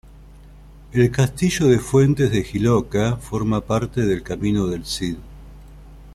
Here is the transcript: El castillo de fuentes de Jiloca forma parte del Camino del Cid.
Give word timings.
El 0.93 1.11
castillo 1.11 1.67
de 1.67 1.77
fuentes 1.77 2.31
de 2.31 2.43
Jiloca 2.43 3.17
forma 3.17 3.61
parte 3.61 4.01
del 4.03 4.23
Camino 4.23 4.65
del 4.65 4.83
Cid. 4.83 5.17